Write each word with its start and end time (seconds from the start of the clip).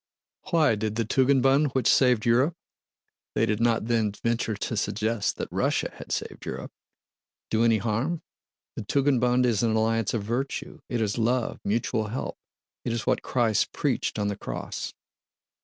"Why? 0.49 0.73
Did 0.73 0.95
the 0.95 1.05
Tugendbund 1.05 1.73
which 1.75 1.87
saved 1.87 2.25
Europe" 2.25 2.55
(they 3.35 3.45
did 3.45 3.59
not 3.59 3.85
then 3.85 4.11
venture 4.23 4.55
to 4.55 4.75
suggest 4.75 5.37
that 5.37 5.47
Russia 5.51 5.91
had 5.95 6.11
saved 6.11 6.43
Europe) 6.43 6.71
"do 7.51 7.63
any 7.63 7.77
harm? 7.77 8.23
The 8.75 8.81
Tugendbund 8.81 9.45
is 9.45 9.61
an 9.61 9.75
alliance 9.75 10.15
of 10.15 10.23
virtue: 10.23 10.79
it 10.89 11.01
is 11.01 11.19
love, 11.19 11.59
mutual 11.63 12.07
help... 12.07 12.39
it 12.83 12.91
is 12.93 13.05
what 13.05 13.21
Christ 13.21 13.73
preached 13.73 14.17
on 14.17 14.27
the 14.27 14.35
Cross." 14.35 14.91